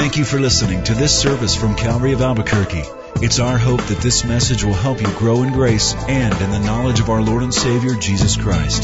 [0.00, 2.84] Thank you for listening to this service from Calvary of Albuquerque.
[3.16, 6.58] It's our hope that this message will help you grow in grace and in the
[6.58, 8.82] knowledge of our Lord and Savior, Jesus Christ.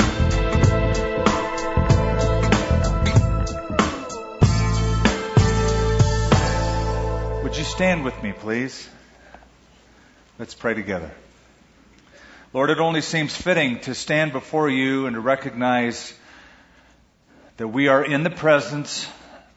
[7.42, 8.87] Would you stand with me, please?
[10.38, 11.10] Let's pray together.
[12.53, 16.12] Lord, it only seems fitting to stand before you and to recognize
[17.56, 19.09] that we are in the presence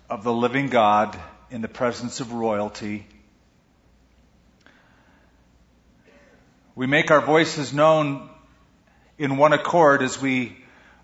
[0.10, 1.20] of the living God,
[1.52, 3.08] in the presence of royalty.
[6.76, 8.30] We make our voices known
[9.17, 10.55] in one accord as we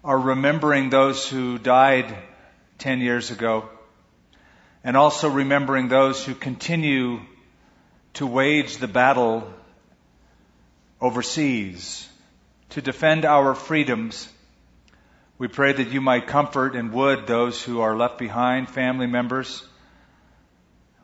[0.03, 2.15] are remembering those who died
[2.77, 3.67] 10 years ago
[4.83, 7.19] and also remembering those who continue
[8.13, 9.51] to wage the battle
[11.01, 12.07] overseas
[12.69, 14.29] to defend our freedoms.
[15.37, 19.67] We pray that you might comfort and would those who are left behind, family members.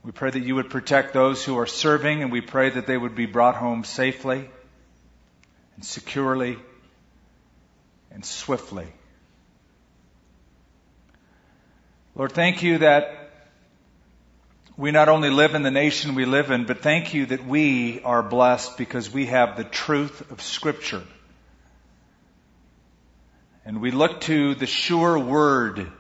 [0.04, 2.98] We pray that you would protect those who are serving, and we pray that they
[2.98, 4.50] would be brought home safely
[5.76, 6.58] and securely
[8.10, 8.88] and swiftly.
[12.16, 13.30] Lord, thank you that
[14.76, 18.02] we not only live in the nation we live in, but thank you that we
[18.02, 21.04] are blessed because we have the truth of Scripture.
[23.66, 25.92] And we look to the sure word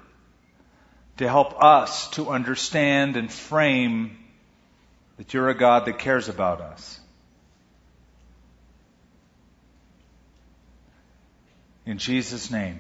[1.22, 4.17] to help us to understand and frame
[5.17, 7.00] that you're a God that cares about us.
[11.86, 12.80] In Jesus' name,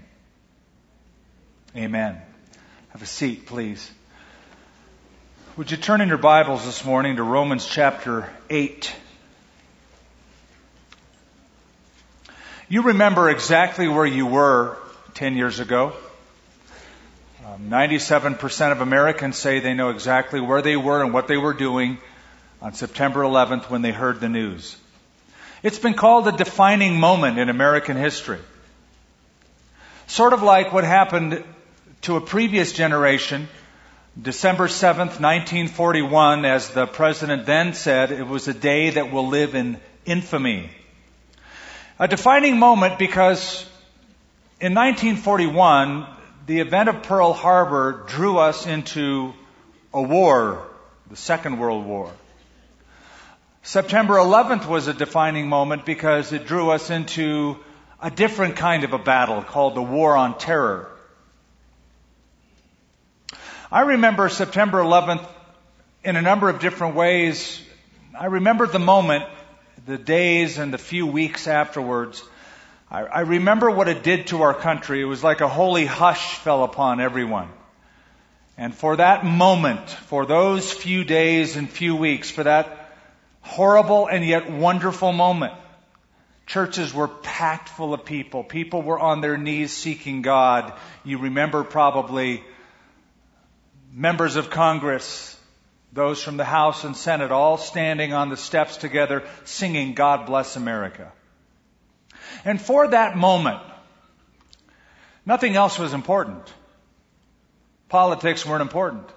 [1.77, 2.19] amen.
[2.89, 3.91] Have a seat, please.
[5.55, 8.91] Would you turn in your Bibles this morning to Romans chapter 8?
[12.69, 14.79] You remember exactly where you were
[15.13, 15.93] 10 years ago.
[17.43, 21.53] Um, 97% of Americans say they know exactly where they were and what they were
[21.53, 21.97] doing
[22.61, 24.77] on September 11th when they heard the news.
[25.63, 28.39] It's been called a defining moment in American history.
[30.05, 31.43] Sort of like what happened
[32.01, 33.47] to a previous generation
[34.21, 39.55] December 7th, 1941, as the president then said, it was a day that will live
[39.55, 40.69] in infamy.
[41.97, 43.65] A defining moment because
[44.59, 46.05] in 1941,
[46.45, 49.33] the event of Pearl Harbor drew us into
[49.93, 50.67] a war,
[51.09, 52.11] the Second World War.
[53.63, 57.57] September 11th was a defining moment because it drew us into
[58.01, 60.89] a different kind of a battle called the War on Terror.
[63.71, 65.25] I remember September 11th
[66.03, 67.61] in a number of different ways.
[68.19, 69.25] I remember the moment,
[69.85, 72.23] the days and the few weeks afterwards.
[72.91, 75.01] I, I remember what it did to our country.
[75.01, 77.49] It was like a holy hush fell upon everyone.
[78.57, 82.93] And for that moment, for those few days and few weeks, for that
[83.39, 85.53] horrible and yet wonderful moment,
[86.45, 88.43] churches were packed full of people.
[88.43, 90.73] People were on their knees seeking God.
[91.05, 92.43] You remember probably
[93.93, 95.39] members of Congress,
[95.93, 100.57] those from the House and Senate, all standing on the steps together singing God Bless
[100.57, 101.13] America.
[102.45, 103.61] And for that moment,
[105.25, 106.51] nothing else was important.
[107.89, 109.07] Politics weren't important.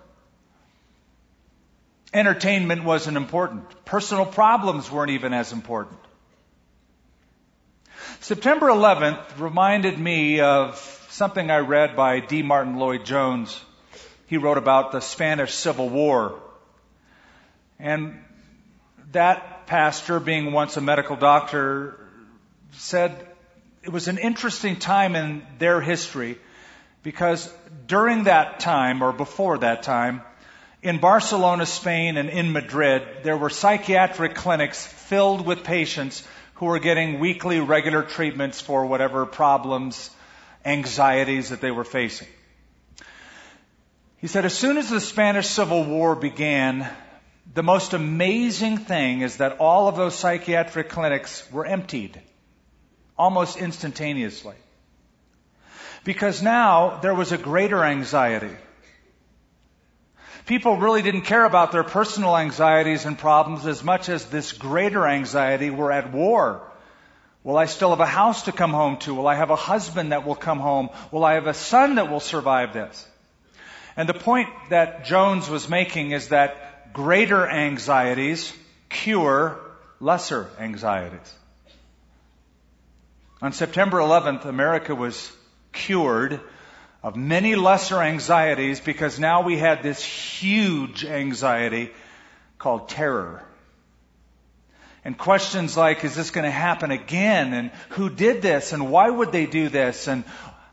[2.12, 3.84] Entertainment wasn't important.
[3.84, 5.98] Personal problems weren't even as important.
[8.20, 10.78] September 11th reminded me of
[11.10, 12.42] something I read by D.
[12.42, 13.60] Martyn Lloyd Jones
[14.26, 16.40] he wrote about the Spanish Civil War.
[17.78, 18.18] And
[19.12, 22.03] that pastor, being once a medical doctor,
[22.78, 23.26] said
[23.82, 26.38] it was an interesting time in their history
[27.02, 27.52] because
[27.86, 30.22] during that time, or before that time,
[30.82, 36.78] in Barcelona, Spain, and in Madrid, there were psychiatric clinics filled with patients who were
[36.78, 40.10] getting weekly regular treatments for whatever problems,
[40.64, 42.28] anxieties that they were facing.
[44.18, 46.88] He said, as soon as the Spanish Civil War began,
[47.52, 52.18] the most amazing thing is that all of those psychiatric clinics were emptied
[53.18, 54.56] almost instantaneously.
[56.04, 58.54] Because now there was a greater anxiety.
[60.46, 65.06] People really didn't care about their personal anxieties and problems as much as this greater
[65.06, 65.70] anxiety.
[65.70, 66.70] We're at war.
[67.42, 69.14] Will I still have a house to come home to?
[69.14, 70.90] Will I have a husband that will come home?
[71.10, 73.08] Will I have a son that will survive this?
[73.96, 78.52] And the point that Jones was making is that greater anxieties
[78.88, 79.58] cure
[80.00, 81.34] lesser anxieties.
[83.44, 85.30] On September 11th, America was
[85.70, 86.40] cured
[87.02, 91.92] of many lesser anxieties because now we had this huge anxiety
[92.56, 93.44] called terror.
[95.04, 97.52] And questions like, is this going to happen again?
[97.52, 98.72] And who did this?
[98.72, 100.08] And why would they do this?
[100.08, 100.24] And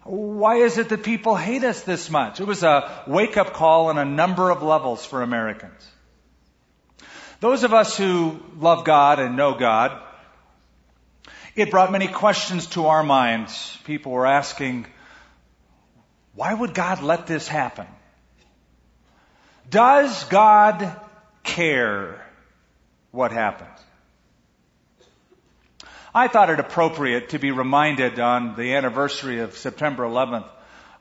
[0.06, 2.40] why is it that people hate us this much?
[2.40, 5.86] It was a wake up call on a number of levels for Americans.
[7.42, 10.02] Those of us who love God and know God,
[11.56, 13.78] it brought many questions to our minds.
[13.86, 14.86] People were asking,
[16.34, 17.88] why would God let this happen?
[19.70, 20.96] Does God
[21.44, 22.26] care
[23.12, 23.78] what happens?
[26.14, 30.48] I thought it appropriate to be reminded on the anniversary of September 11th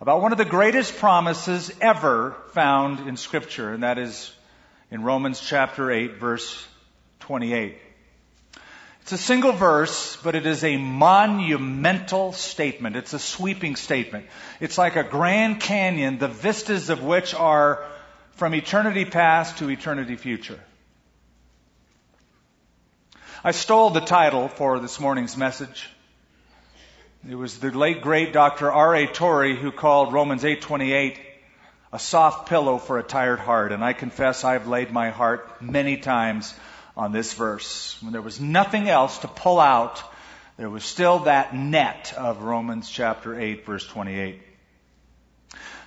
[0.00, 4.32] about one of the greatest promises ever found in scripture, and that is
[4.90, 6.66] in Romans chapter 8 verse
[7.20, 7.76] 28.
[9.10, 12.94] It's a single verse, but it is a monumental statement.
[12.94, 14.26] It's a sweeping statement.
[14.60, 17.84] It's like a Grand Canyon, the vistas of which are
[18.34, 20.60] from eternity past to eternity future.
[23.42, 25.90] I stole the title for this morning's message.
[27.28, 28.70] It was the late great Dr.
[28.70, 29.08] R.A.
[29.08, 31.18] Torrey who called Romans 8:28
[31.92, 35.96] a soft pillow for a tired heart, and I confess I've laid my heart many
[35.96, 36.54] times
[36.96, 37.96] on this verse.
[38.00, 40.02] When there was nothing else to pull out,
[40.56, 44.42] there was still that net of Romans chapter 8 verse 28.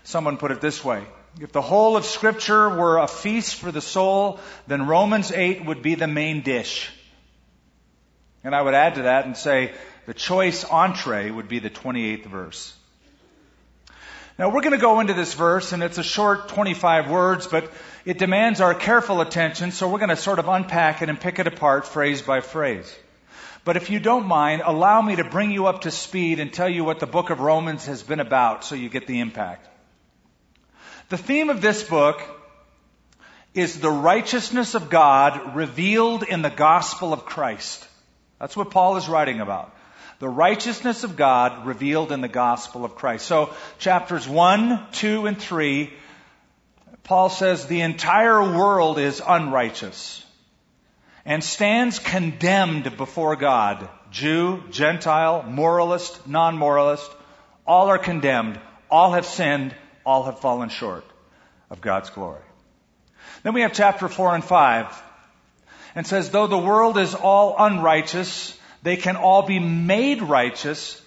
[0.03, 1.03] Someone put it this way.
[1.39, 5.81] If the whole of scripture were a feast for the soul, then Romans 8 would
[5.81, 6.91] be the main dish.
[8.43, 9.71] And I would add to that and say
[10.05, 12.73] the choice entree would be the 28th verse.
[14.39, 17.71] Now we're going to go into this verse and it's a short 25 words, but
[18.03, 21.37] it demands our careful attention, so we're going to sort of unpack it and pick
[21.37, 22.91] it apart phrase by phrase.
[23.63, 26.67] But if you don't mind, allow me to bring you up to speed and tell
[26.67, 29.67] you what the book of Romans has been about so you get the impact.
[31.09, 32.21] The theme of this book
[33.53, 37.87] is the righteousness of God revealed in the gospel of Christ.
[38.39, 39.73] That's what Paul is writing about.
[40.23, 43.25] The righteousness of God revealed in the gospel of Christ.
[43.25, 45.91] So chapters 1, 2, and 3,
[47.03, 50.25] Paul says the entire world is unrighteous
[51.25, 53.89] and stands condemned before God.
[54.11, 57.11] Jew, Gentile, moralist, non-moralist,
[57.67, 58.61] all are condemned.
[58.89, 59.75] All have sinned.
[60.05, 61.03] All have fallen short
[61.69, 62.39] of God's glory.
[63.43, 65.03] Then we have chapter 4 and 5
[65.95, 71.01] and says, though the world is all unrighteous, they can all be made righteous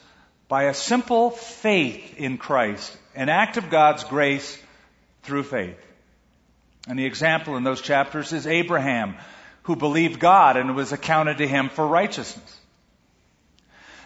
[0.48, 4.58] by a simple faith in Christ, an act of God's grace
[5.22, 5.78] through faith.
[6.88, 9.16] And the example in those chapters is Abraham,
[9.64, 12.60] who believed God and was accounted to him for righteousness.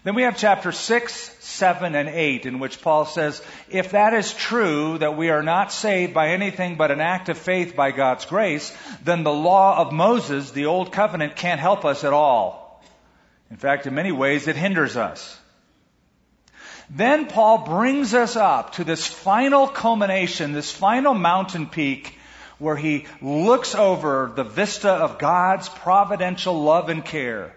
[0.02, 4.32] Then we have chapter 6, 7, and 8 in which Paul says, if that is
[4.32, 8.24] true, that we are not saved by anything but an act of faith by God's
[8.24, 8.74] grace,
[9.04, 12.69] then the law of Moses, the old covenant, can't help us at all.
[13.50, 15.38] In fact, in many ways, it hinders us.
[16.88, 22.18] Then Paul brings us up to this final culmination, this final mountain peak,
[22.58, 27.54] where he looks over the vista of God's providential love and care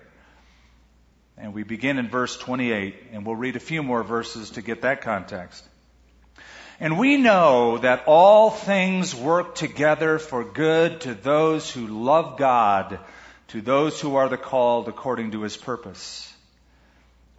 [1.37, 4.83] and we begin in verse 28, and we'll read a few more verses to get
[4.83, 5.67] that context.
[6.79, 12.99] And we know that all things work together for good to those who love God,
[13.49, 16.33] to those who are the called according to his purpose.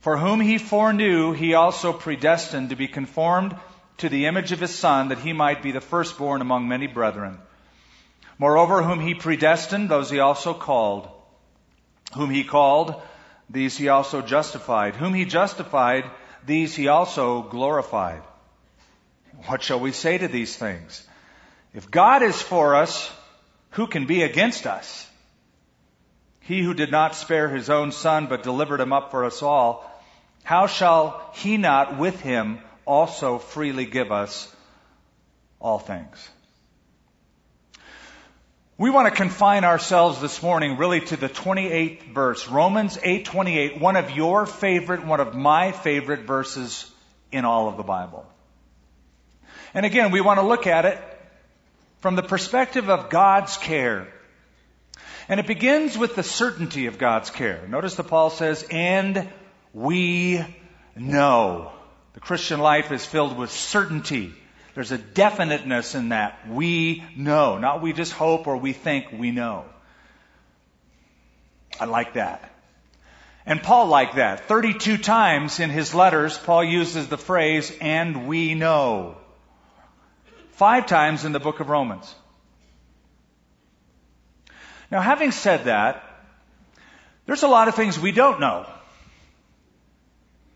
[0.01, 3.57] For whom he foreknew, he also predestined to be conformed
[3.99, 7.39] to the image of his son, that he might be the firstborn among many brethren.
[8.39, 11.09] Moreover, whom he predestined, those he also called.
[12.15, 13.01] Whom he called,
[13.49, 14.97] these he also justified.
[14.97, 16.05] Whom he justified,
[16.45, 18.23] these he also glorified.
[19.47, 21.07] What shall we say to these things?
[21.73, 23.11] If God is for us,
[23.71, 25.09] who can be against us?
[26.45, 29.91] He who did not spare his own son, but delivered him up for us all,
[30.43, 34.55] how shall he not with him also freely give us
[35.59, 36.29] all things?
[38.77, 43.97] We want to confine ourselves this morning really to the 28th verse, Romans 8:28, one
[43.97, 46.91] of your favorite, one of my favorite verses
[47.33, 48.27] in all of the Bible.
[49.73, 51.01] And again, we want to look at it
[52.01, 54.09] from the perspective of God's care.
[55.29, 57.67] And it begins with the certainty of God's care.
[57.69, 59.29] Notice that Paul says, and
[59.73, 60.45] we
[60.97, 61.73] know.
[62.13, 64.35] The Christian life is filled with certainty
[64.75, 66.49] there's a definiteness in that.
[66.49, 67.59] We know.
[67.59, 69.65] Not we just hope or we think we know.
[71.79, 72.51] I like that.
[73.47, 74.49] And Paul liked that.
[74.49, 79.17] 32 times in his letters, Paul uses the phrase, and we know.
[80.53, 82.13] five times in the book of Romans.
[84.91, 86.03] Now, having said that,
[87.27, 88.67] there's a lot of things we don't know.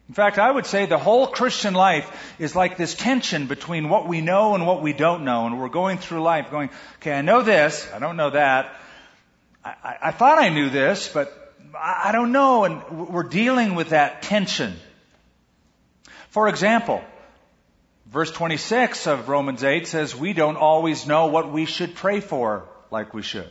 [0.08, 4.08] In fact, I would say the whole Christian life is like this tension between what
[4.08, 5.46] we know and what we don't know.
[5.46, 8.74] And we're going through life going, okay, I know this, I don't know that.
[9.62, 12.64] I, I, I thought I knew this, but I, I don't know.
[12.64, 14.74] And we're dealing with that tension.
[16.30, 17.02] For example,
[18.06, 22.64] verse 26 of Romans 8 says, we don't always know what we should pray for
[22.90, 23.50] like we should.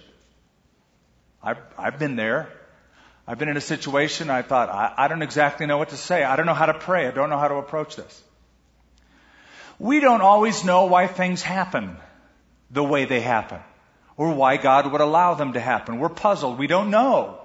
[1.48, 2.50] I've, I've been there.
[3.26, 6.22] I've been in a situation I thought, I, I don't exactly know what to say.
[6.22, 7.08] I don't know how to pray.
[7.08, 8.24] I don't know how to approach this.
[9.80, 11.96] We don't always know why things happen
[12.70, 13.62] the way they happen
[14.18, 16.00] or why God would allow them to happen.
[16.00, 16.60] We're puzzled.
[16.60, 17.40] We don't know.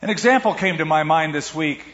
[0.00, 1.84] An example came to my mind this week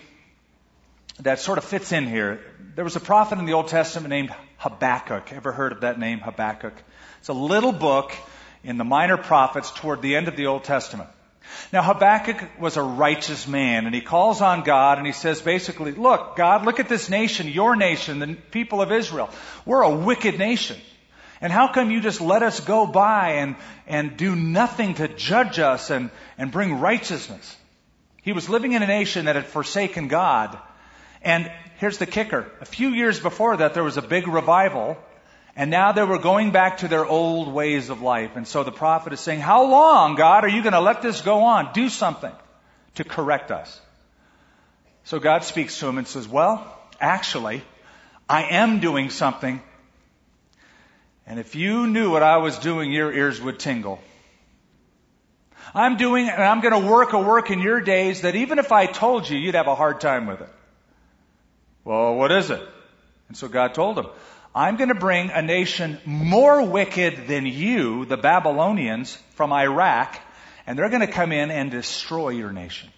[1.20, 2.38] that sort of fits in here.
[2.74, 5.32] There was a prophet in the Old Testament named Habakkuk.
[5.32, 6.74] Ever heard of that name, Habakkuk?
[7.20, 8.12] It's a little book
[8.64, 11.10] in the minor prophets toward the end of the Old Testament.
[11.72, 15.92] Now Habakkuk was a righteous man and he calls on God and he says basically,
[15.92, 19.30] look, God, look at this nation, your nation, the people of Israel.
[19.66, 20.78] We're a wicked nation.
[21.40, 23.56] And how come you just let us go by and,
[23.86, 27.56] and do nothing to judge us and, and bring righteousness?
[28.22, 30.58] He was living in a nation that had forsaken God.
[31.20, 32.50] And here's the kicker.
[32.62, 34.96] A few years before that, there was a big revival
[35.56, 38.36] and now they were going back to their old ways of life.
[38.36, 41.20] And so the prophet is saying, how long, God, are you going to let this
[41.20, 41.72] go on?
[41.72, 42.32] Do something
[42.96, 43.80] to correct us.
[45.04, 46.66] So God speaks to him and says, well,
[47.00, 47.62] actually,
[48.28, 49.62] I am doing something.
[51.26, 54.00] And if you knew what I was doing, your ears would tingle.
[55.74, 58.72] I'm doing, and I'm going to work a work in your days that even if
[58.72, 60.48] I told you, you'd have a hard time with it.
[61.84, 62.62] Well, what is it?
[63.28, 64.06] And so God told him,
[64.54, 70.20] I'm going to bring a nation more wicked than you, the Babylonians, from Iraq,
[70.66, 72.88] and they're going to come in and destroy your nation.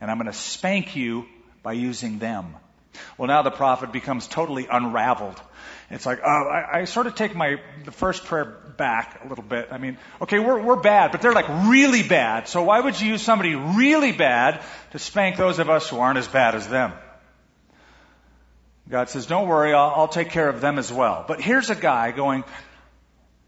[0.00, 1.26] And I'm going to spank you
[1.62, 2.56] by using them.
[3.16, 5.40] Well, now the prophet becomes totally unraveled.
[5.90, 8.44] It's like, oh, I, I sort of take my the first prayer
[8.76, 9.68] back a little bit.
[9.70, 12.48] I mean, okay, we're we're bad, but they're like really bad.
[12.48, 16.18] So why would you use somebody really bad to spank those of us who aren't
[16.18, 16.92] as bad as them?
[18.88, 21.24] God says, don't worry, I'll, I'll take care of them as well.
[21.28, 22.44] But here's a guy going,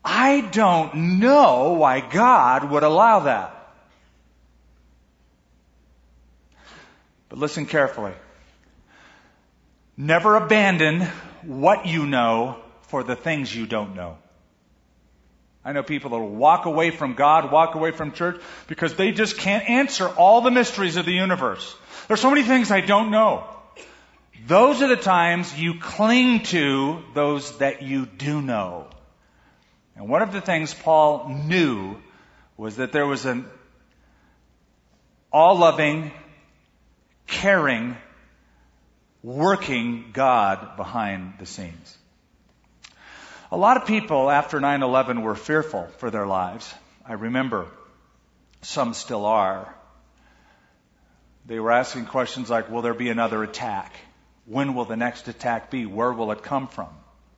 [0.04, 3.56] I don't know why God would allow that.
[7.28, 8.12] But listen carefully.
[9.96, 11.02] Never abandon
[11.42, 14.18] what you know for the things you don't know.
[15.64, 19.12] I know people that will walk away from God, walk away from church, because they
[19.12, 21.76] just can't answer all the mysteries of the universe.
[22.08, 23.44] There's so many things I don't know.
[24.50, 28.88] Those are the times you cling to those that you do know.
[29.94, 31.98] And one of the things Paul knew
[32.56, 33.46] was that there was an
[35.32, 36.10] all loving,
[37.28, 37.96] caring,
[39.22, 41.96] working God behind the scenes.
[43.52, 46.74] A lot of people after 9-11 were fearful for their lives.
[47.06, 47.68] I remember
[48.62, 49.72] some still are.
[51.46, 53.94] They were asking questions like, will there be another attack?
[54.50, 55.86] When will the next attack be?
[55.86, 56.88] Where will it come from?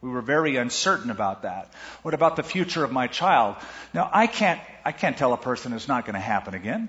[0.00, 1.70] We were very uncertain about that.
[2.00, 3.56] What about the future of my child?
[3.92, 6.88] Now, I can't, I can't tell a person it's not going to happen again.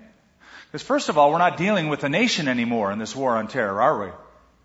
[0.67, 3.49] Because first of all, we're not dealing with a nation anymore in this war on
[3.49, 4.11] terror, are we?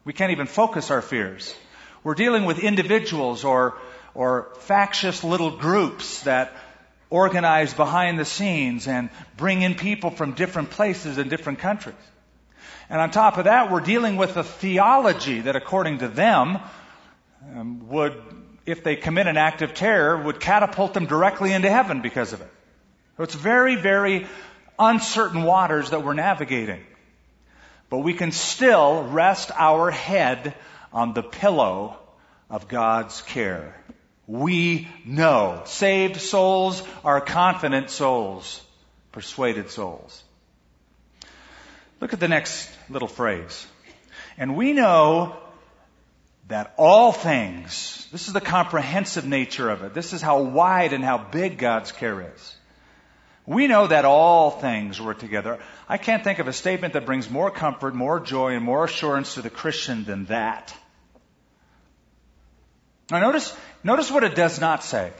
[0.05, 1.53] We can't even focus our fears.
[2.05, 3.77] We're dealing with individuals or,
[4.15, 6.53] or factious little groups that
[7.11, 11.97] organize behind the scenes and bring in people from different places and different countries.
[12.91, 16.59] And on top of that, we're dealing with a theology that according to them
[17.55, 18.15] um, would,
[18.65, 22.41] if they commit an act of terror, would catapult them directly into heaven because of
[22.41, 22.51] it.
[23.17, 24.27] So it's very, very
[24.79, 26.81] uncertain waters that we're navigating.
[27.91, 30.55] But we can still rest our head
[30.93, 31.99] on the pillow
[32.49, 33.75] of God's care.
[34.27, 35.63] We know.
[35.65, 38.63] Saved souls are confident souls,
[39.13, 40.23] persuaded souls.
[42.01, 43.67] Look at the next little phrase.
[44.37, 45.37] And we know
[46.47, 49.95] that all things, this is the comprehensive nature of it.
[49.95, 52.57] This is how wide and how big God's care is.
[53.47, 55.59] We know that all things work together.
[55.89, 59.35] I can't think of a statement that brings more comfort, more joy, and more assurance
[59.35, 60.75] to the Christian than that.
[63.11, 65.13] Now notice, notice what it does not say.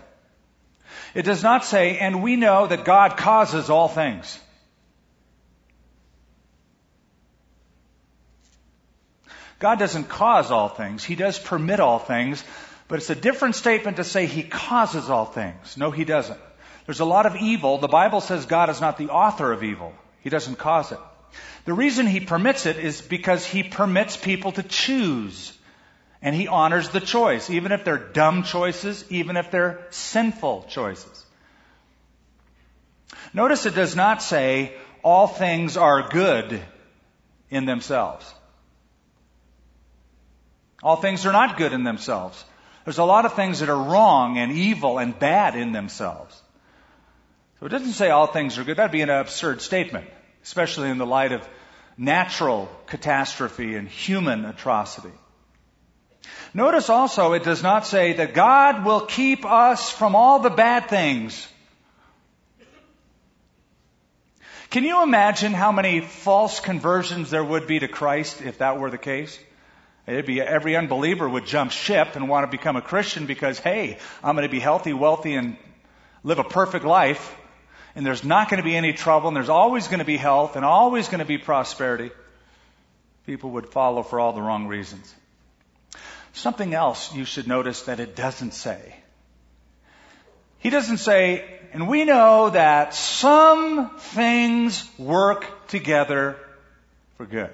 [1.15, 4.39] It does not say, and we know that God causes all things.
[9.59, 11.03] God doesn't cause all things.
[11.05, 12.45] He does permit all things,
[12.87, 15.77] but it's a different statement to say He causes all things.
[15.77, 16.39] No, He doesn't.
[16.87, 17.79] There's a lot of evil.
[17.79, 19.93] The Bible says God is not the author of evil.
[20.21, 20.99] He doesn't cause it.
[21.65, 25.53] The reason He permits it is because He permits people to choose.
[26.23, 31.27] And He honors the choice, even if they're dumb choices, even if they're sinful choices.
[33.35, 36.61] Notice it does not say all things are good
[37.51, 38.33] in themselves.
[40.83, 42.45] All things are not good in themselves.
[42.85, 46.41] There's a lot of things that are wrong and evil and bad in themselves.
[47.61, 48.77] So it doesn't say all things are good.
[48.77, 50.07] That'd be an absurd statement,
[50.45, 51.47] especially in the light of
[51.97, 55.13] natural catastrophe and human atrocity.
[56.55, 60.89] Notice also it does not say that God will keep us from all the bad
[60.89, 61.47] things.
[64.71, 68.91] Can you imagine how many false conversions there would be to Christ if that were
[68.91, 69.39] the case?
[70.09, 73.99] It'd be every unbeliever would jump ship and want to become a Christian because, hey,
[74.25, 75.59] I'm going to be healthy, wealthy, and
[76.25, 77.37] live a perfect life.
[77.95, 80.57] And there's not going to be any trouble, and there's always going to be health,
[80.57, 82.11] and always going to be prosperity.
[83.27, 85.15] People would follow for all the wrong reasons.
[86.33, 88.97] Something else you should notice that it doesn't say.
[90.61, 96.37] He doesn't say, and we know that some things work together
[97.19, 97.51] for good.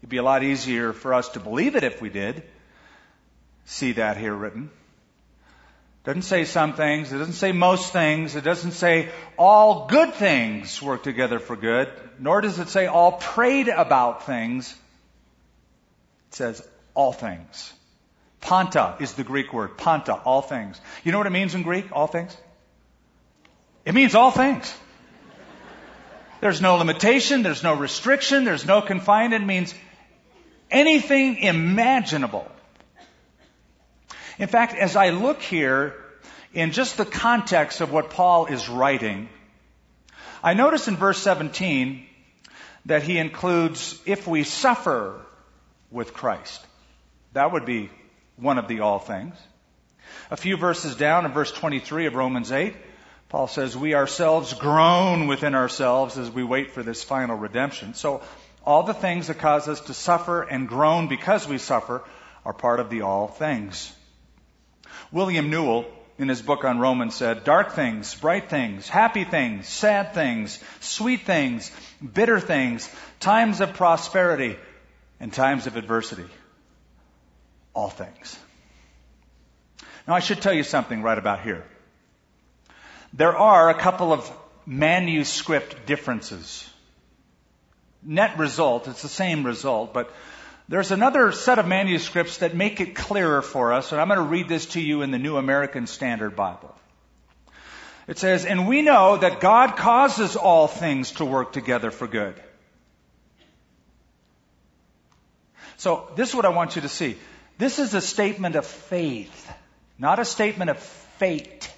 [0.00, 2.42] It'd be a lot easier for us to believe it if we did.
[3.64, 4.70] See that here written.
[6.02, 7.12] It doesn't say some things.
[7.12, 8.36] It doesn't say most things.
[8.36, 11.88] It doesn't say all good things work together for good.
[12.18, 14.72] Nor does it say all prayed about things.
[16.30, 17.72] It says all things.
[18.40, 19.76] Panta is the Greek word.
[19.76, 20.80] Panta, all things.
[21.02, 22.36] You know what it means in Greek, all things?
[23.84, 24.72] It means all things.
[26.40, 29.42] There's no limitation, there's no restriction, there's no confinement.
[29.42, 29.74] It means
[30.70, 32.50] anything imaginable.
[34.38, 35.94] In fact, as I look here
[36.52, 39.28] in just the context of what Paul is writing,
[40.42, 42.06] I notice in verse 17
[42.86, 45.20] that he includes if we suffer
[45.90, 46.64] with Christ.
[47.32, 47.90] That would be
[48.36, 49.34] one of the all things.
[50.30, 52.74] A few verses down in verse 23 of Romans 8,
[53.28, 57.94] Paul says, We ourselves groan within ourselves as we wait for this final redemption.
[57.94, 58.22] So,
[58.66, 62.02] all the things that cause us to suffer and groan because we suffer
[62.44, 63.92] are part of the all things.
[65.12, 65.84] William Newell,
[66.18, 71.22] in his book on Romans, said, Dark things, bright things, happy things, sad things, sweet
[71.22, 74.56] things, bitter things, times of prosperity,
[75.20, 76.26] and times of adversity.
[77.72, 78.38] All things.
[80.08, 81.64] Now, I should tell you something right about here.
[83.12, 84.30] There are a couple of
[84.66, 86.68] manuscript differences.
[88.08, 90.14] Net result, it's the same result, but
[90.68, 94.24] there's another set of manuscripts that make it clearer for us, and I'm going to
[94.24, 96.74] read this to you in the New American Standard Bible.
[98.06, 102.40] It says, And we know that God causes all things to work together for good.
[105.76, 107.16] So, this is what I want you to see.
[107.58, 109.52] This is a statement of faith,
[109.98, 111.72] not a statement of fate.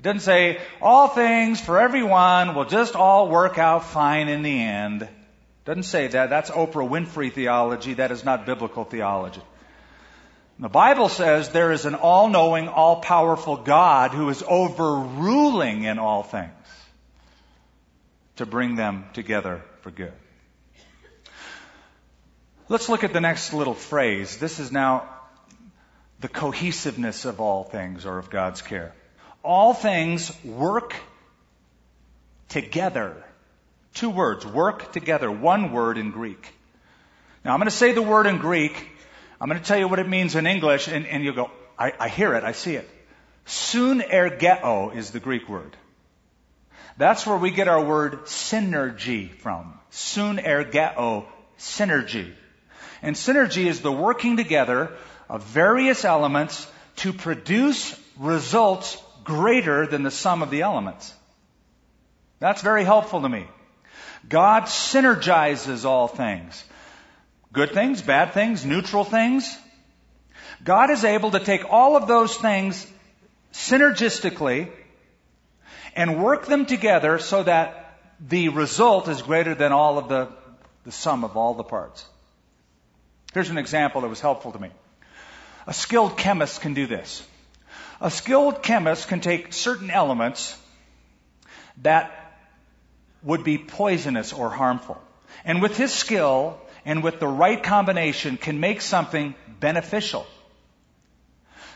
[0.00, 4.58] It doesn't say all things for everyone will just all work out fine in the
[4.62, 5.02] end.
[5.02, 5.10] It
[5.66, 6.30] doesn't say that.
[6.30, 7.92] That's Oprah Winfrey theology.
[7.92, 9.42] That is not biblical theology.
[10.58, 16.50] The Bible says there is an all-knowing, all-powerful God who is overruling in all things
[18.36, 20.14] to bring them together for good.
[22.70, 24.38] Let's look at the next little phrase.
[24.38, 25.10] This is now
[26.20, 28.94] the cohesiveness of all things or of God's care
[29.42, 30.94] all things work
[32.48, 33.24] together.
[33.94, 35.30] Two words, work together.
[35.30, 36.52] One word in Greek.
[37.44, 38.88] Now I'm going to say the word in Greek.
[39.40, 41.92] I'm going to tell you what it means in English, and, and you'll go, I,
[41.98, 42.88] I hear it, I see it.
[43.46, 45.76] Sunergeo is the Greek word.
[46.98, 49.78] That's where we get our word synergy from.
[49.90, 51.24] Sunergeo,
[51.58, 52.32] synergy.
[53.00, 54.94] And synergy is the working together
[55.28, 61.14] of various elements to produce results greater than the sum of the elements.
[62.40, 63.46] That's very helpful to me.
[64.28, 66.64] God synergizes all things.
[67.52, 69.56] Good things, bad things, neutral things.
[70.64, 72.86] God is able to take all of those things
[73.52, 74.68] synergistically
[75.94, 80.28] and work them together so that the result is greater than all of the,
[80.84, 82.04] the sum of all the parts.
[83.32, 84.70] Here's an example that was helpful to me.
[85.68, 87.24] A skilled chemist can do this.
[88.00, 90.56] A skilled chemist can take certain elements
[91.82, 92.12] that
[93.22, 95.00] would be poisonous or harmful.
[95.44, 100.26] And with his skill and with the right combination can make something beneficial.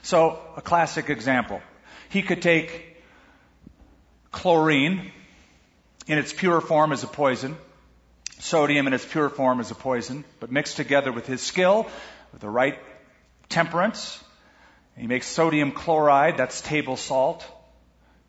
[0.03, 1.61] So, a classic example.
[2.09, 2.97] He could take
[4.33, 5.13] chlorine
[6.07, 7.57] in its pure form as a poison,
[8.39, 11.87] sodium in its pure form as a poison, but mixed together with his skill,
[12.33, 12.79] with the right
[13.49, 14.23] temperance,
[14.97, 17.45] he makes sodium chloride, that's table salt.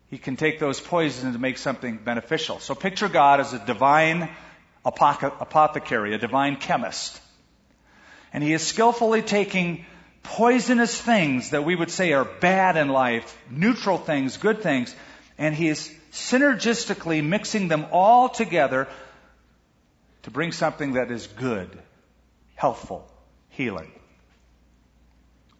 [0.08, 2.58] He can take those poisons and make something beneficial.
[2.58, 4.28] So picture God as a divine
[4.84, 7.20] apothecary, a divine chemist.
[8.32, 9.84] And he is skillfully taking
[10.22, 14.94] poisonous things that we would say are bad in life, neutral things, good things,
[15.38, 18.88] and he is synergistically mixing them all together
[20.22, 21.78] to bring something that is good,
[22.54, 23.08] healthful,
[23.50, 23.92] healing.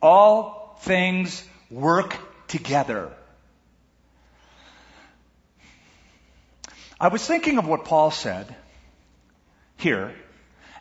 [0.02, 2.16] All things work
[2.48, 3.12] together.
[6.98, 8.54] I was thinking of what Paul said
[9.76, 10.14] here,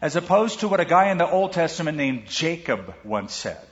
[0.02, 3.66] as opposed to what a guy in the Old Testament named Jacob once said.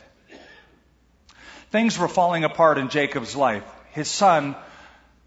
[1.71, 3.63] Things were falling apart in Jacob's life.
[3.91, 4.55] His son,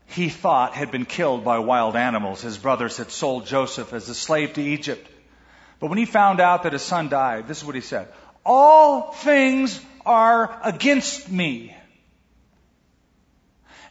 [0.07, 2.43] he thought, had been killed by wild animals.
[2.43, 5.11] His brothers had sold Joseph as a slave to Egypt.
[5.81, 8.09] But when he found out that his son died, this is what he said.
[8.45, 11.77] All things are against me.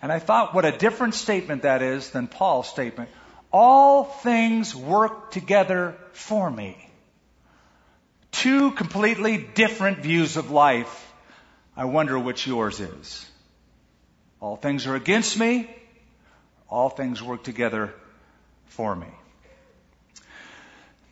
[0.01, 3.09] And I thought what a different statement that is than Paul's statement.
[3.51, 6.77] All things work together for me.
[8.31, 11.13] Two completely different views of life.
[11.77, 13.25] I wonder which yours is.
[14.39, 15.69] All things are against me.
[16.69, 17.93] All things work together
[18.65, 19.07] for me.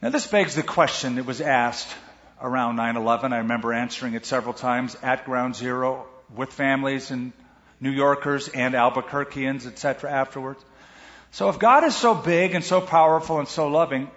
[0.01, 1.87] Now this begs the question that was asked
[2.41, 3.33] around 9-11.
[3.33, 7.33] I remember answering it several times at Ground Zero with families and
[7.79, 10.11] New Yorkers and Albuquerqueans, etc.
[10.11, 10.63] afterwards.
[11.31, 14.09] So if God is so big and so powerful and so loving,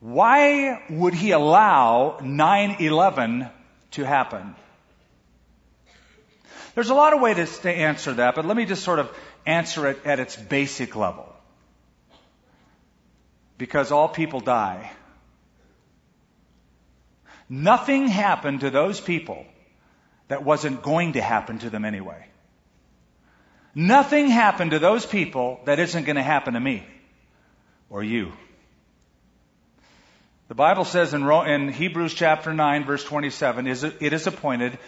[0.00, 3.50] why would he allow 9-11
[3.92, 4.54] to happen?
[6.74, 9.10] There's a lot of ways to answer that, but let me just sort of
[9.44, 11.34] answer it at its basic level.
[13.56, 14.92] Because all people die.
[17.48, 19.44] Nothing happened to those people
[20.28, 22.26] that wasn't going to happen to them anyway.
[23.74, 26.86] Nothing happened to those people that isn't going to happen to me
[27.90, 28.32] or you.
[30.48, 34.78] The Bible says in, in Hebrews chapter 9 verse 27, it is appointed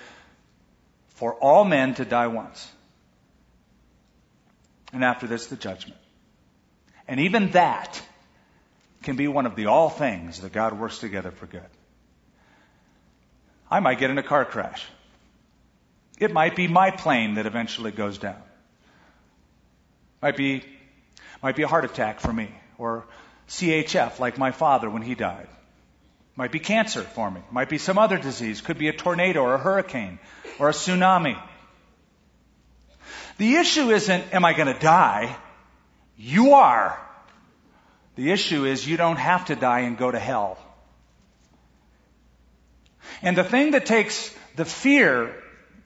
[1.10, 2.70] for all men to die once.
[4.92, 6.00] And after this, the judgment.
[7.06, 8.00] And even that
[9.02, 11.62] can be one of the all things that God works together for good.
[13.70, 14.84] I might get in a car crash.
[16.18, 18.42] It might be my plane that eventually goes down.
[20.20, 20.62] Might be,
[21.42, 23.06] might be a heart attack for me, or
[23.48, 25.48] CHF like my father when he died.
[26.36, 27.40] Might be cancer for me.
[27.50, 28.60] Might be some other disease.
[28.60, 30.18] Could be a tornado or a hurricane
[30.58, 31.40] or a tsunami.
[33.38, 35.36] The issue isn't, am I going to die?
[36.16, 37.00] You are.
[38.16, 40.58] The issue is you don't have to die and go to hell.
[43.22, 45.34] And the thing that takes the fear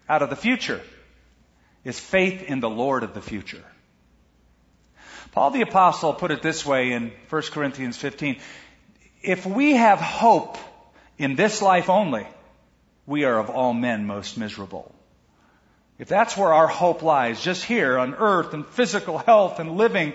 [0.09, 0.81] out of the future
[1.85, 3.63] is faith in the Lord of the future.
[5.33, 8.39] Paul the apostle put it this way in 1 Corinthians 15.
[9.23, 10.57] If we have hope
[11.19, 12.27] in this life only,
[13.07, 14.95] we are of all men most miserable.
[15.99, 20.15] If that's where our hope lies, just here on earth and physical health and living,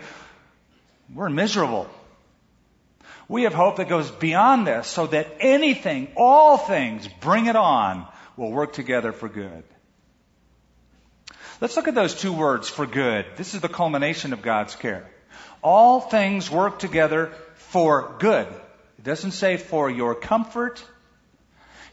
[1.14, 1.90] we're miserable.
[3.30, 8.08] We have hope that goes beyond this so that anything, all things, bring it on,
[8.36, 9.64] will work together for good.
[11.62, 13.26] Let's look at those two words, for good.
[13.36, 15.08] This is the culmination of God's care.
[15.62, 18.48] All things work together for good.
[18.98, 20.84] It doesn't say for your comfort.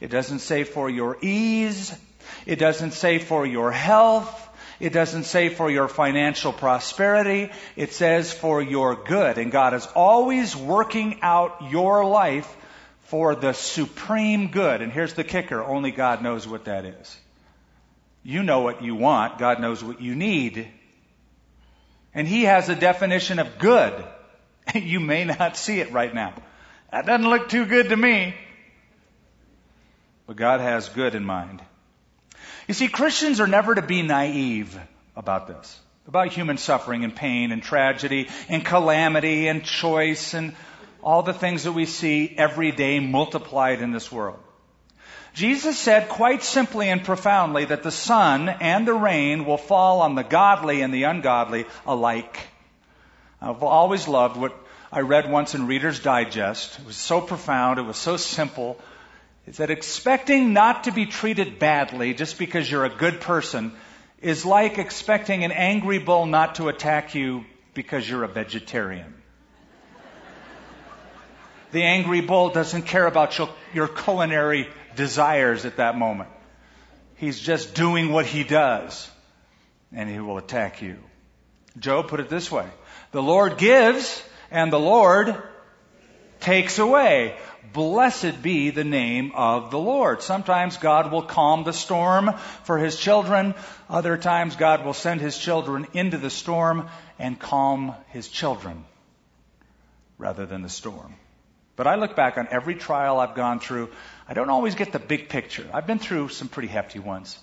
[0.01, 1.95] It doesn't say for your ease.
[2.47, 4.49] It doesn't say for your health.
[4.79, 7.51] It doesn't say for your financial prosperity.
[7.77, 9.39] It says for your good.
[9.39, 12.55] And God is always working out your life
[13.03, 14.83] for the supreme good.
[14.83, 15.65] And here's the kicker.
[15.65, 17.17] Only God knows what that is.
[18.23, 19.39] You know what you want.
[19.39, 20.69] God knows what you need.
[22.13, 24.05] And He has a definition of good.
[24.75, 26.35] You may not see it right now.
[26.91, 28.35] That doesn't look too good to me.
[30.27, 31.63] But God has good in mind.
[32.67, 34.79] You see, Christians are never to be naive
[35.15, 40.55] about this, about human suffering and pain and tragedy and calamity and choice and
[41.03, 44.39] all the things that we see every day multiplied in this world.
[45.33, 50.15] Jesus said quite simply and profoundly that the sun and the rain will fall on
[50.15, 52.41] the godly and the ungodly alike.
[53.41, 54.59] I've always loved what
[54.91, 56.79] I read once in Reader's Digest.
[56.79, 58.81] It was so profound, it was so simple.
[59.47, 63.73] It's that expecting not to be treated badly just because you're a good person
[64.21, 69.15] is like expecting an angry bull not to attack you because you're a vegetarian.
[71.71, 76.31] the angry bull doesn't care about your, your culinary desires at that moment.
[77.17, 79.09] He's just doing what he does,
[79.93, 80.99] and he will attack you.
[81.79, 82.67] Job put it this way
[83.13, 85.37] The Lord gives, and the Lord
[86.41, 87.37] takes away.
[87.73, 90.23] Blessed be the name of the Lord.
[90.23, 92.33] Sometimes God will calm the storm
[92.65, 93.55] for his children.
[93.89, 98.85] Other times God will send his children into the storm and calm his children
[100.19, 101.15] rather than the storm.
[101.77, 103.91] But I look back on every trial I've gone through.
[104.27, 105.67] I don't always get the big picture.
[105.73, 107.39] I've been through some pretty hefty ones.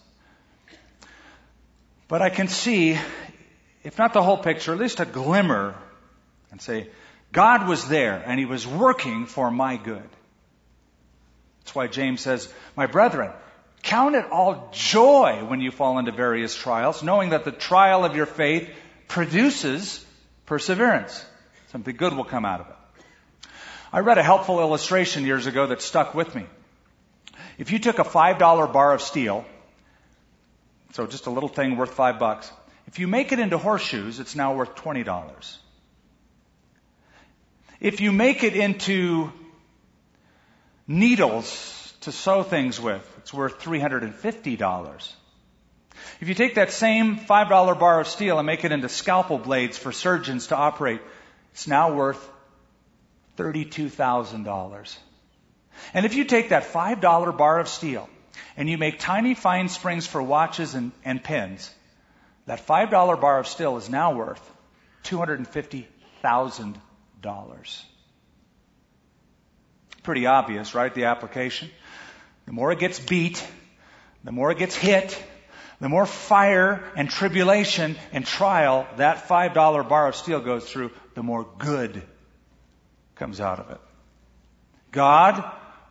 [2.07, 2.97] But I can see,
[3.83, 5.75] if not the whole picture, at least a glimmer
[6.51, 6.89] and say,
[7.33, 10.07] God was there and he was working for my good.
[11.59, 13.31] That's why James says, My brethren,
[13.81, 18.15] count it all joy when you fall into various trials, knowing that the trial of
[18.15, 18.69] your faith
[19.07, 20.05] produces
[20.45, 21.25] perseverance.
[21.71, 23.49] Something good will come out of it.
[23.91, 26.45] I read a helpful illustration years ago that stuck with me.
[27.57, 28.39] If you took a $5
[28.73, 29.45] bar of steel,
[30.93, 32.51] so just a little thing worth five bucks,
[32.85, 35.57] if you make it into horseshoes, it's now worth $20.
[37.83, 39.29] If you make it into
[40.87, 45.13] needles to sew things with, it's worth $350.
[46.21, 49.77] If you take that same $5 bar of steel and make it into scalpel blades
[49.77, 51.01] for surgeons to operate,
[51.51, 52.25] it's now worth
[53.37, 54.97] $32,000.
[55.93, 58.09] And if you take that $5 bar of steel
[58.55, 61.69] and you make tiny fine springs for watches and, and pins,
[62.45, 64.51] that $5 bar of steel is now worth
[65.03, 66.75] $250,000.
[70.03, 70.93] Pretty obvious, right?
[70.93, 71.69] The application.
[72.45, 73.45] The more it gets beat,
[74.23, 75.21] the more it gets hit,
[75.79, 79.53] the more fire and tribulation and trial that $5
[79.89, 82.01] bar of steel goes through, the more good
[83.15, 83.81] comes out of it.
[84.91, 85.43] God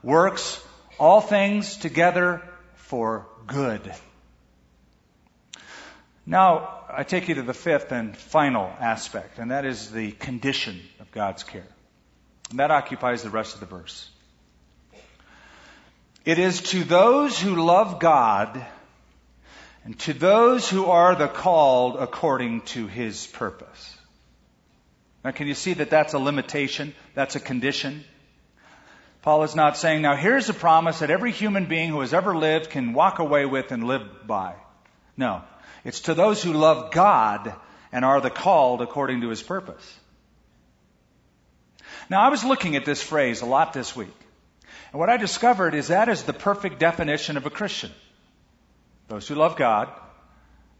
[0.03, 0.63] works
[0.99, 2.43] all things together
[2.75, 3.93] for good.
[6.25, 10.81] Now, I take you to the fifth and final aspect, and that is the condition
[11.01, 11.67] of God's care.
[12.51, 14.09] And that occupies the rest of the verse.
[16.25, 18.65] It is to those who love God
[19.85, 23.97] and to those who are the called according to his purpose.
[25.25, 26.95] Now, can you see that that's a limitation?
[27.15, 28.05] That's a condition?
[29.23, 32.37] Paul is not saying, now here's a promise that every human being who has ever
[32.37, 34.55] lived can walk away with and live by.
[35.17, 35.43] No.
[35.85, 37.55] It's to those who love God
[37.93, 39.99] and are the called according to his purpose.
[42.09, 44.15] Now, I was looking at this phrase a lot this week.
[44.93, 47.91] And what I discovered is that is the perfect definition of a Christian.
[49.09, 49.89] Those who love God,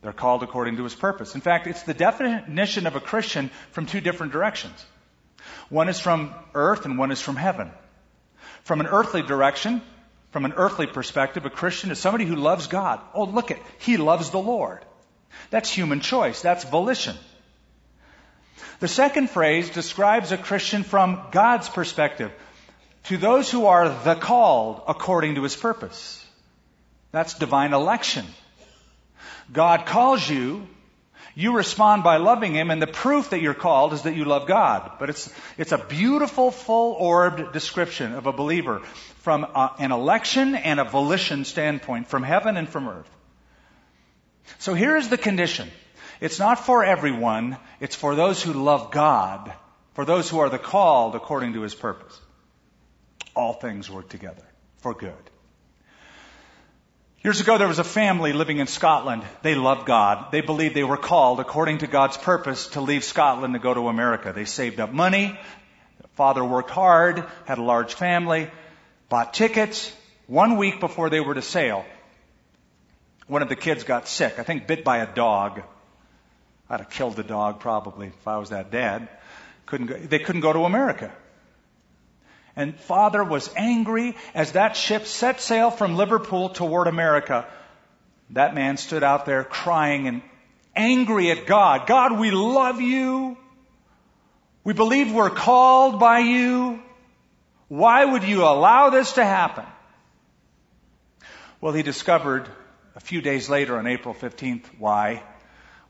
[0.03, 1.35] they're called according to his purpose.
[1.35, 4.85] In fact, it's the definition of a Christian from two different directions.
[5.69, 7.71] One is from earth and one is from heaven.
[8.65, 9.83] From an earthly direction,
[10.31, 13.01] from an earthly perspective, a Christian is somebody who loves God.
[13.15, 14.85] Oh, look at, he loves the Lord.
[15.53, 16.41] That's human choice.
[16.41, 17.15] That's volition.
[18.81, 22.33] The second phrase describes a Christian from God's perspective.
[23.05, 26.25] To those who are the called according to his purpose.
[27.11, 28.25] That's divine election.
[29.53, 30.67] God calls you,
[31.35, 34.47] you respond by loving him, and the proof that you're called is that you love
[34.49, 34.93] God.
[34.99, 38.79] But it's, it's a beautiful, full orbed description of a believer
[39.19, 43.11] from a, an election and a volition standpoint, from heaven and from earth.
[44.59, 45.71] So here's the condition
[46.21, 49.53] it's not for everyone, it's for those who love God,
[49.95, 52.21] for those who are the called according to his purpose.
[53.35, 54.45] All things work together
[54.79, 55.31] for good.
[57.25, 59.23] Years ago, there was a family living in Scotland.
[59.43, 60.33] They loved God.
[60.33, 63.87] They believed they were called, according to God's purpose, to leave Scotland to go to
[63.87, 64.33] America.
[64.35, 65.39] They saved up money.
[66.15, 68.51] Father worked hard, had a large family,
[69.09, 69.93] bought tickets.
[70.27, 71.85] One week before they were to sail,
[73.33, 74.39] one of the kids got sick.
[74.39, 75.63] I think bit by a dog.
[76.69, 79.09] I'd have killed the dog probably if I was that dad.
[79.65, 81.11] Couldn't go, they couldn't go to America.
[82.55, 87.47] And father was angry as that ship set sail from Liverpool toward America.
[88.31, 90.21] That man stood out there crying and
[90.77, 91.87] angry at God.
[91.87, 93.39] God, we love you.
[94.63, 96.83] We believe we're called by you.
[97.69, 99.65] Why would you allow this to happen?
[101.63, 102.47] Well, he discovered
[102.95, 105.23] a few days later on April 15th why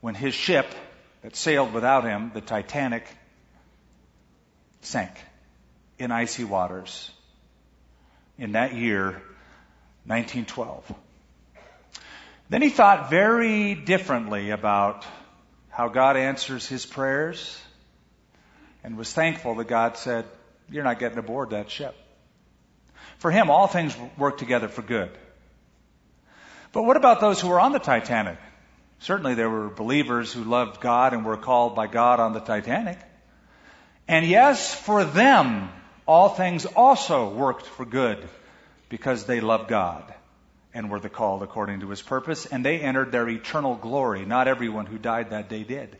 [0.01, 0.67] when his ship
[1.23, 3.07] that sailed without him, the Titanic,
[4.81, 5.12] sank
[5.99, 7.11] in icy waters
[8.38, 9.23] in that year,
[10.05, 10.93] 1912.
[12.49, 15.07] Then he thought very differently about
[15.71, 17.61] how God answers his prayers
[18.83, 20.25] and was thankful that God said,
[20.69, 21.95] You're not getting aboard that ship.
[23.19, 25.17] For him, all things work together for good.
[26.73, 28.39] But what about those who were on the Titanic?
[28.99, 32.99] Certainly there were believers who loved God and were called by God on the Titanic.
[34.09, 35.71] And yes, for them,
[36.07, 38.27] all things also worked for good
[38.89, 40.13] because they loved God
[40.75, 44.25] and were the called according to his purpose, and they entered their eternal glory.
[44.25, 45.97] Not everyone who died that day did.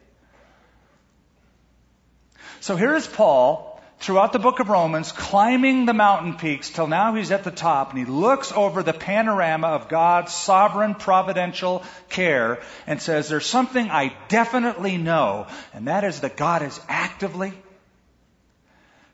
[2.61, 3.72] So here is Paul
[4.03, 7.91] throughout the book of Romans, climbing the mountain peaks till now he's at the top
[7.91, 13.91] and he looks over the panorama of God's sovereign providential care and says, There's something
[13.91, 17.53] I definitely know, and that is that God is actively,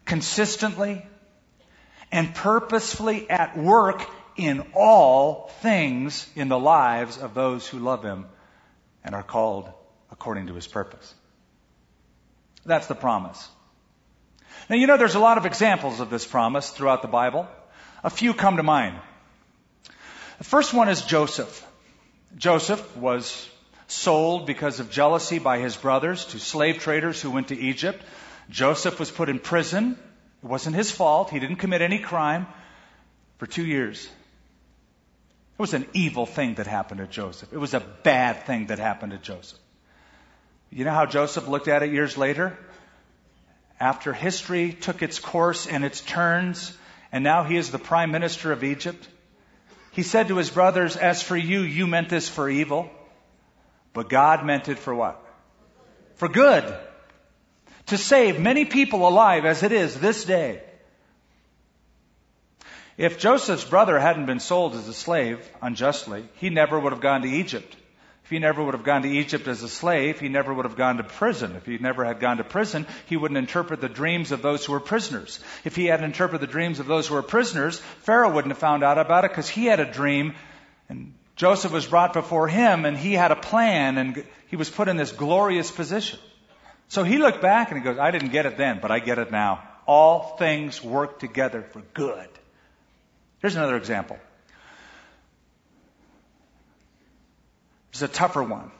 [0.07, 1.07] consistently,
[2.11, 4.03] and purposefully at work
[4.37, 8.24] in all things in the lives of those who love him
[9.05, 9.68] and are called
[10.11, 11.14] according to his purpose.
[12.64, 13.48] That's the promise.
[14.68, 17.48] Now, you know, there's a lot of examples of this promise throughout the Bible.
[18.04, 18.96] A few come to mind.
[20.38, 21.66] The first one is Joseph.
[22.37, 23.48] Joseph was
[23.87, 28.02] sold because of jealousy by his brothers to slave traders who went to Egypt.
[28.50, 29.98] Joseph was put in prison.
[30.42, 31.31] It wasn't his fault.
[31.31, 32.46] He didn't commit any crime
[33.38, 34.04] for two years.
[34.04, 37.52] It was an evil thing that happened to Joseph.
[37.52, 39.59] It was a bad thing that happened to Joseph.
[40.70, 42.57] You know how Joseph looked at it years later?
[43.80, 46.76] After history took its course and its turns,
[47.12, 49.08] and now he is the prime minister of Egypt.
[49.92, 52.90] He said to his brothers, As for you, you meant this for evil,
[53.92, 55.24] but God meant it for what?
[56.16, 56.76] For good.
[57.86, 60.62] To save many people alive as it is this day.
[62.98, 67.22] If Joseph's brother hadn't been sold as a slave unjustly, he never would have gone
[67.22, 67.76] to Egypt.
[68.28, 70.76] If he never would have gone to Egypt as a slave, he never would have
[70.76, 71.56] gone to prison.
[71.56, 74.72] If he never had gone to prison, he wouldn't interpret the dreams of those who
[74.72, 75.40] were prisoners.
[75.64, 78.84] If he had interpreted the dreams of those who were prisoners, Pharaoh wouldn't have found
[78.84, 80.34] out about it because he had a dream
[80.90, 84.88] and Joseph was brought before him and he had a plan and he was put
[84.88, 86.18] in this glorious position.
[86.88, 89.18] So he looked back and he goes, I didn't get it then, but I get
[89.18, 89.66] it now.
[89.86, 92.28] All things work together for good.
[93.40, 94.18] Here's another example.
[97.92, 98.70] Is a tougher one.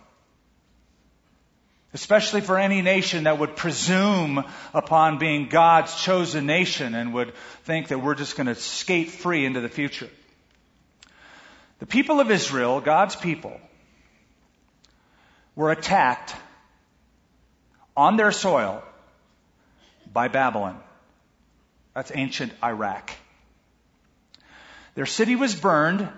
[1.95, 4.45] Especially for any nation that would presume
[4.75, 9.47] upon being God's chosen nation and would think that we're just going to skate free
[9.47, 10.11] into the future.
[11.79, 13.59] The people of Israel, God's people,
[15.55, 16.35] were attacked
[17.97, 18.83] on their soil
[20.13, 20.79] by Babylon.
[21.95, 23.11] That's ancient Iraq.
[24.95, 26.09] Their city was burned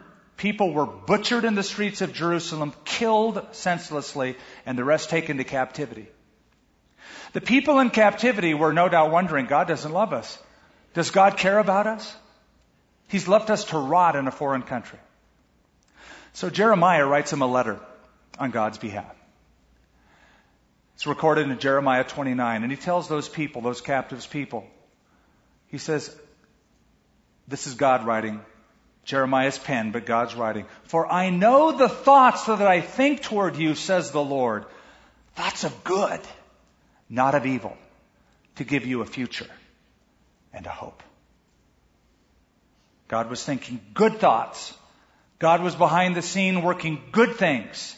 [0.41, 5.45] People were butchered in the streets of Jerusalem, killed senselessly, and the rest taken to
[5.45, 6.09] captivity.
[7.35, 10.39] The people in captivity were no doubt wondering, God doesn't love us.
[10.95, 12.17] Does God care about us?
[13.09, 14.99] He's left us to rot in a foreign country.
[16.33, 17.79] So Jeremiah writes him a letter
[18.39, 19.15] on God's behalf.
[20.95, 24.67] It's recorded in Jeremiah 29, and he tells those people, those captives people,
[25.67, 26.17] he says,
[27.47, 28.41] this is God writing
[29.11, 30.67] Jeremiah's pen, but God's writing.
[30.85, 34.67] For I know the thoughts that I think toward you, says the Lord.
[35.35, 36.21] Thoughts of good,
[37.09, 37.77] not of evil,
[38.57, 39.51] to give you a future
[40.53, 41.03] and a hope.
[43.09, 44.73] God was thinking good thoughts.
[45.41, 47.97] God was behind the scene working good things.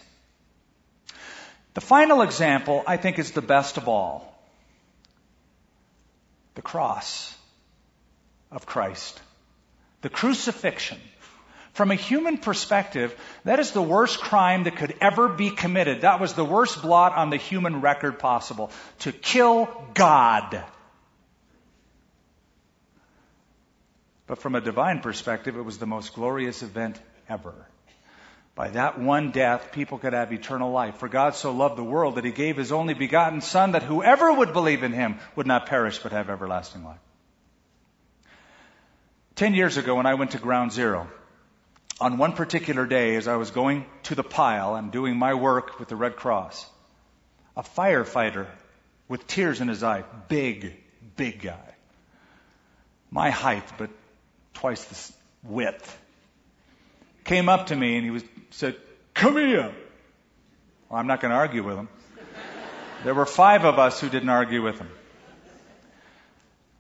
[1.75, 4.35] The final example, I think, is the best of all.
[6.55, 7.37] The cross
[8.51, 9.21] of Christ.
[10.03, 10.99] The crucifixion.
[11.73, 16.03] From a human perspective, that is the worst crime that could ever be committed.
[16.03, 18.71] That was the worst blot on the human record possible.
[19.01, 20.63] To kill God.
[24.27, 27.55] But from a divine perspective, it was the most glorious event ever.
[28.55, 30.97] By that one death, people could have eternal life.
[30.97, 34.31] For God so loved the world that he gave his only begotten Son that whoever
[34.31, 37.01] would believe in him would not perish but have everlasting life.
[39.35, 41.09] Ten years ago, when I went to Ground Zero,
[42.01, 45.79] on one particular day, as I was going to the pile and doing my work
[45.79, 46.69] with the Red Cross,
[47.57, 48.47] a firefighter
[49.09, 50.77] with tears in his eye, big,
[51.17, 51.75] big guy,
[53.11, 53.91] my height, but
[54.55, 55.99] twice the width,
[57.25, 58.77] came up to me and he was, said,
[59.15, 59.73] Come here.
[60.89, 61.89] Well, I'm not going to argue with him.
[63.05, 64.89] There were five of us who didn't argue with him.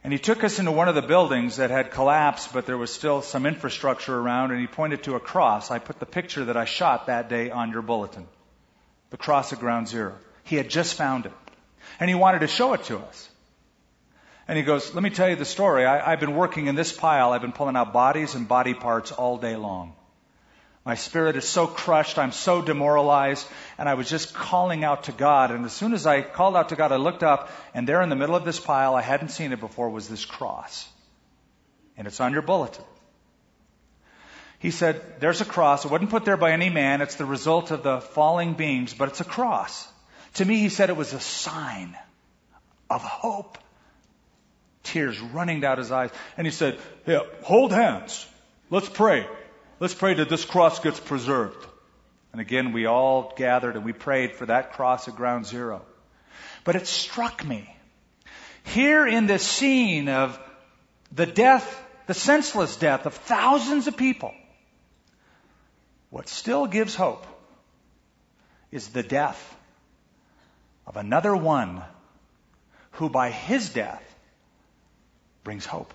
[0.04, 2.92] And he took us into one of the buildings that had collapsed, but there was
[2.92, 5.70] still some infrastructure around, and he pointed to a cross.
[5.70, 8.26] I put the picture that I shot that day on your bulletin.
[9.10, 10.16] The cross at ground zero.
[10.42, 11.32] He had just found it.
[12.00, 13.28] And he wanted to show it to us.
[14.48, 15.86] And he goes, let me tell you the story.
[15.86, 17.32] I, have been working in this pile.
[17.32, 19.94] I've been pulling out bodies and body parts all day long.
[20.84, 22.18] My spirit is so crushed.
[22.18, 23.46] I'm so demoralized.
[23.78, 25.50] And I was just calling out to God.
[25.50, 28.08] And as soon as I called out to God, I looked up and there in
[28.08, 30.88] the middle of this pile, I hadn't seen it before, was this cross.
[31.96, 32.84] And it's on your bulletin.
[34.58, 35.84] He said, there's a cross.
[35.84, 37.00] It wasn't put there by any man.
[37.00, 39.88] It's the result of the falling beams, but it's a cross.
[40.34, 41.96] To me, he said it was a sign
[42.88, 43.58] of hope.
[44.84, 46.10] Tears running down his eyes.
[46.36, 48.26] And he said, yeah, hold hands.
[48.70, 49.26] Let's pray.
[49.80, 51.66] Let's pray that this cross gets preserved.
[52.32, 55.82] And again, we all gathered and we prayed for that cross at ground zero.
[56.64, 57.68] But it struck me.
[58.64, 60.38] Here in this scene of
[61.10, 64.32] the death, the senseless death of thousands of people,
[66.10, 67.26] what still gives hope
[68.70, 69.56] is the death
[70.86, 71.82] of another one
[72.92, 74.02] who by his death
[75.44, 75.92] brings hope.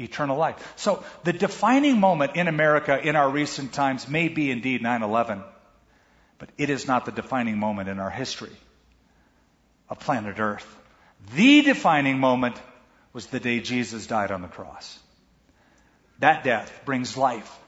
[0.00, 0.74] Eternal life.
[0.76, 5.42] So the defining moment in America in our recent times may be indeed 9-11,
[6.38, 8.56] but it is not the defining moment in our history
[9.88, 10.66] of planet Earth.
[11.34, 12.60] The defining moment
[13.12, 14.98] was the day Jesus died on the cross.
[16.20, 17.58] That death brings life.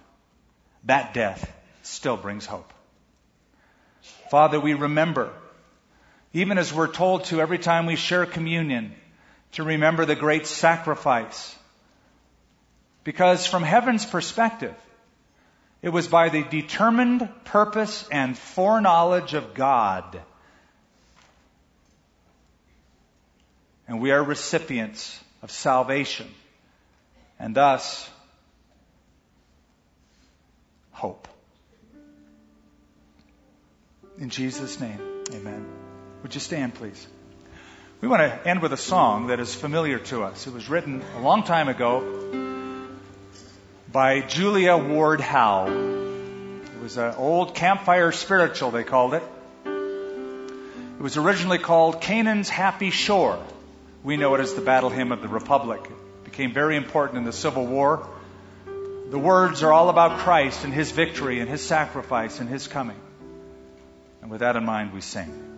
[0.84, 1.50] That death
[1.82, 2.72] still brings hope.
[4.30, 5.32] Father, we remember
[6.32, 8.94] even as we're told to every time we share communion,
[9.52, 11.56] to remember the great sacrifice.
[13.04, 14.74] Because from heaven's perspective,
[15.82, 20.20] it was by the determined purpose and foreknowledge of God.
[23.88, 26.28] And we are recipients of salvation.
[27.40, 28.08] And thus,
[30.92, 31.26] hope.
[34.18, 35.00] In Jesus' name,
[35.32, 35.66] amen.
[36.22, 37.04] Would you stand, please?
[38.00, 40.46] We want to end with a song that is familiar to us.
[40.46, 42.41] It was written a long time ago
[43.92, 45.66] by Julia Ward Howe.
[45.66, 49.22] It was an old campfire spiritual, they called it.
[49.66, 53.38] It was originally called Canaan's Happy Shore.
[54.02, 55.80] We know it as the battle hymn of the Republic.
[55.84, 58.08] It became very important in the Civil War.
[59.10, 62.96] The words are all about Christ and His victory and His sacrifice and His coming.
[64.22, 65.50] And with that in mind, we sing.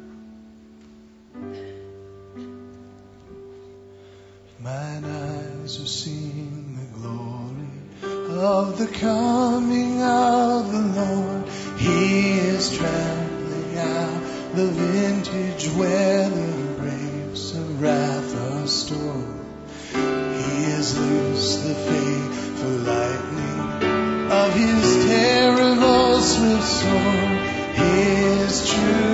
[4.60, 6.53] Mine eyes have seen
[8.38, 11.48] of the coming of the Lord.
[11.78, 19.46] He is trampling out the vintage where the grapes of wrath are stored.
[19.92, 27.40] He has loosed the fateful lightning of his terrible swift sword.
[27.74, 29.13] His truth